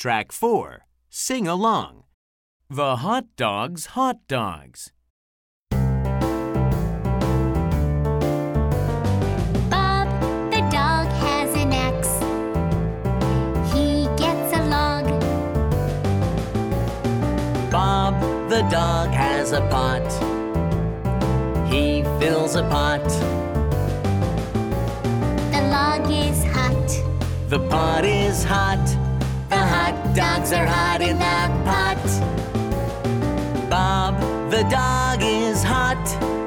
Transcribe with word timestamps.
Track 0.00 0.32
4. 0.32 0.86
Sing 1.10 1.46
along. 1.46 2.04
The 2.70 2.96
hot 3.04 3.26
dog's 3.36 3.84
hot 3.92 4.16
dogs. 4.28 4.92
Bob 9.68 10.08
the 10.50 10.62
dog 10.72 11.06
has 11.20 11.54
an 11.54 11.72
axe. 11.74 12.16
He 13.74 14.08
gets 14.16 14.56
a 14.56 14.62
log. 14.70 15.04
Bob 17.70 18.18
the 18.48 18.62
dog 18.70 19.10
has 19.10 19.52
a 19.52 19.60
pot. 19.68 20.10
He 21.70 22.04
fills 22.18 22.54
a 22.54 22.62
pot. 22.62 23.04
The 25.52 25.60
log 25.70 26.10
is 26.10 26.42
hot. 26.54 26.88
The 27.50 27.58
pot 27.68 28.06
is 28.06 28.44
hot. 28.44 28.69
Dogs 30.14 30.52
are 30.52 30.66
hot 30.66 31.00
in 31.02 31.18
that 31.18 31.50
pot. 31.64 31.96
Bob 33.70 34.18
the 34.50 34.62
dog 34.64 35.22
is 35.22 35.62
hot. 35.62 36.39